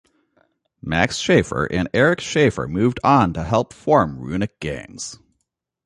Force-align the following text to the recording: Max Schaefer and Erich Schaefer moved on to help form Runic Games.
Max 0.81 1.17
Schaefer 1.17 1.65
and 1.71 1.87
Erich 1.93 2.21
Schaefer 2.21 2.67
moved 2.67 2.99
on 3.03 3.33
to 3.33 3.43
help 3.43 3.71
form 3.71 4.17
Runic 4.17 4.59
Games. 4.59 5.19